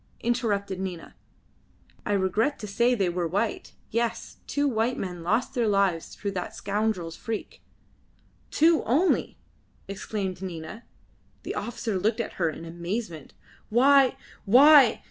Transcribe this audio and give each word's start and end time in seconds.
interrupted 0.21 0.79
Nina. 0.79 1.13
"I 2.07 2.13
regret 2.13 2.57
to 2.57 2.65
say 2.67 2.95
they 2.95 3.07
were 3.07 3.27
white. 3.27 3.73
Yes, 3.91 4.37
two 4.47 4.67
white 4.67 4.97
men 4.97 5.21
lost 5.21 5.53
their 5.53 5.67
lives 5.67 6.15
through 6.15 6.31
that 6.31 6.55
scoundrel's 6.55 7.15
freak." 7.15 7.61
"Two 8.49 8.81
only!" 8.85 9.37
exclaimed 9.87 10.41
Nina. 10.41 10.85
The 11.43 11.53
officer 11.53 11.99
looked 11.99 12.19
at 12.19 12.33
her 12.41 12.49
in 12.49 12.65
amazement. 12.65 13.35
"Why! 13.69 14.17
why! 14.43 14.99